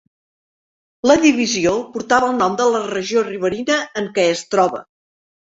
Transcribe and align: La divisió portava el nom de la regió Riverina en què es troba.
La 1.11 1.17
divisió 1.25 1.73
portava 1.97 2.31
el 2.31 2.39
nom 2.39 2.57
de 2.63 2.67
la 2.77 2.81
regió 2.87 3.25
Riverina 3.29 3.79
en 4.03 4.11
què 4.19 4.27
es 4.33 4.45
troba. 4.57 4.85